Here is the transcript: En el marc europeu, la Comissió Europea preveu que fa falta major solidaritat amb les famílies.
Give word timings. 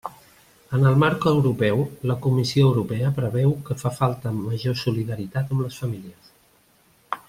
En 0.77 0.85
el 0.91 0.95
marc 1.03 1.27
europeu, 1.31 1.83
la 2.11 2.15
Comissió 2.23 2.65
Europea 2.71 3.13
preveu 3.19 3.55
que 3.69 3.79
fa 3.85 3.95
falta 4.01 4.35
major 4.41 4.83
solidaritat 4.87 5.57
amb 5.57 5.67
les 5.67 5.83
famílies. 5.85 6.37